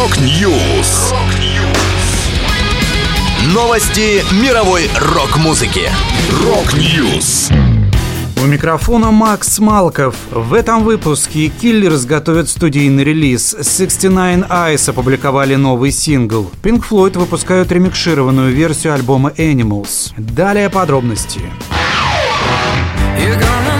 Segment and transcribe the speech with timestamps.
[0.00, 1.12] Rock News.
[3.52, 5.90] Новости мировой рок-музыки.
[6.42, 7.50] Rock News.
[8.42, 10.14] У микрофона Макс Малков.
[10.30, 13.54] В этом выпуске Killers готовят студийный релиз.
[13.60, 16.50] 69 Eyes опубликовали новый сингл.
[16.62, 20.14] Pink Floyd выпускают ремикшированную версию альбома Animals.
[20.16, 21.40] Далее подробности.
[23.18, 23.79] You're gonna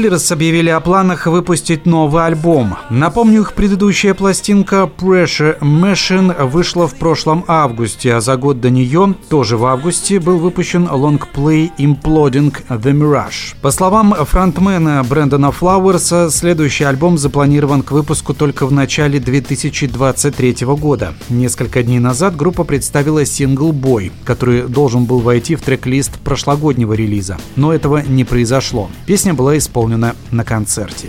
[0.00, 2.78] Killers объявили о планах выпустить новый альбом.
[2.88, 9.14] Напомню, их предыдущая пластинка Pressure Machine вышла в прошлом августе, а за год до нее,
[9.28, 13.54] тоже в августе, был выпущен лонгплей Imploding The Mirage.
[13.60, 21.12] По словам фронтмена Брэндона Флауэрса, следующий альбом запланирован к выпуску только в начале 2023 года.
[21.28, 27.36] Несколько дней назад группа представила сингл «Бой», который должен был войти в трек-лист прошлогоднего релиза.
[27.56, 28.88] Но этого не произошло.
[29.04, 31.08] Песня была исполнена исполнено на концерте.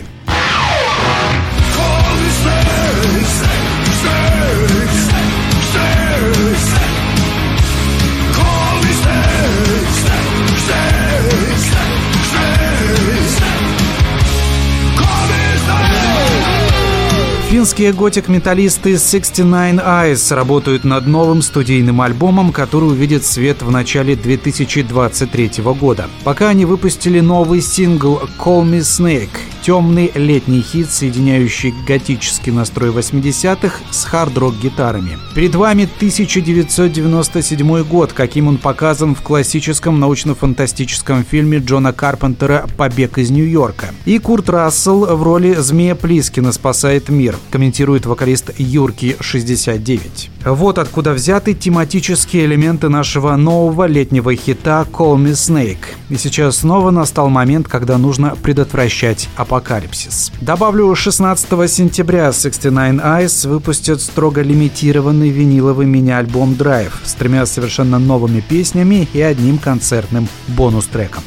[17.52, 25.52] Финские готик-металлисты 69 Eyes работают над новым студийным альбомом, который увидит свет в начале 2023
[25.78, 26.10] года.
[26.24, 33.80] Пока они выпустили новый сингл «Call Me Snake», темный летний хит, соединяющий готический настрой 80-х
[33.92, 35.18] с хард-рок гитарами.
[35.36, 43.30] Перед вами 1997 год, каким он показан в классическом научно-фантастическом фильме Джона Карпентера «Побег из
[43.30, 43.94] Нью-Йорка».
[44.06, 50.32] И Курт Рассел в роли Змея Плискина спасает мир, комментирует вокалист Юрки 69.
[50.44, 55.96] Вот откуда взяты тематические элементы нашего нового летнего хита «Call Me Snake».
[56.10, 60.32] И сейчас снова настал момент, когда нужно предотвращать апокалипсис.
[60.42, 68.40] Добавлю, 16 сентября 69 Eyes выпустят строго лимитированный виниловый мини-альбом Drive с тремя совершенно новыми
[68.40, 71.24] песнями и одним концертным бонус-треком.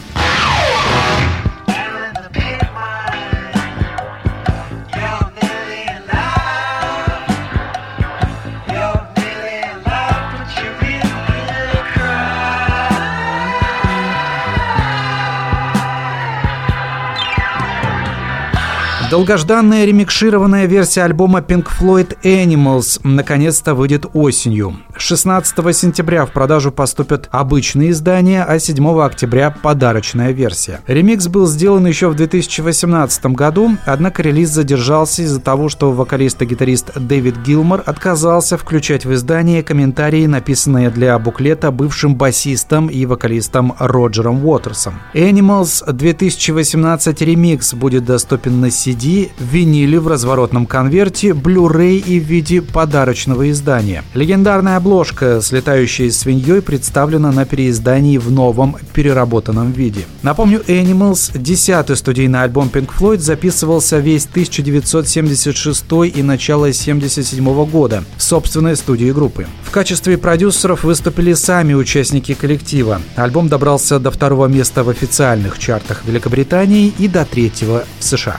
[19.14, 24.78] Долгожданная ремикшированная версия альбома Pink Floyd Animals наконец-то выйдет осенью.
[24.96, 30.80] 16 сентября в продажу поступят обычные издания, а 7 октября подарочная версия.
[30.86, 36.46] Ремикс был сделан еще в 2018 году, однако релиз задержался из-за того, что вокалист и
[36.46, 43.74] гитарист Дэвид Гилмор отказался включать в издание комментарии, написанные для буклета бывшим басистом и вокалистом
[43.78, 45.00] Роджером Уотерсом.
[45.14, 52.62] Animals 2018 ремикс будет доступен на CD виниле в разворотном конверте, Blu-ray и в виде
[52.62, 54.04] подарочного издания.
[54.14, 60.02] Легендарная обложка с летающей свиньей представлена на переиздании в новом переработанном виде.
[60.22, 65.84] Напомню, Animals, десятый студийный альбом Pink Floyd, записывался весь 1976
[66.14, 69.46] и начало 1977 года в собственной студии группы.
[69.62, 73.00] В качестве продюсеров выступили сами участники коллектива.
[73.16, 78.38] Альбом добрался до второго места в официальных чартах Великобритании и до третьего в США.